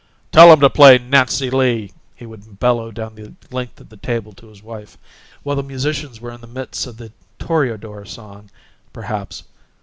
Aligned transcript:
"Tell 0.31 0.51
'em 0.51 0.59
to 0.61 0.69
play 0.71 0.97
'Nancy 0.97 1.51
Lee'!" 1.51 1.93
he 2.15 2.25
would 2.25 2.57
bellow 2.59 2.89
down 2.89 3.13
the 3.13 3.33
length 3.51 3.79
of 3.79 3.89
the 3.89 3.97
table 3.97 4.33
to 4.33 4.47
his 4.47 4.63
wife, 4.63 4.97
while 5.43 5.55
the 5.55 5.61
musicians 5.61 6.19
were 6.19 6.31
in 6.31 6.41
the 6.41 6.47
midst 6.47 6.87
of 6.87 6.97
the 6.97 7.11
"Toreador" 7.37 8.03
song, 8.07 8.49
perhaps. 8.93 9.43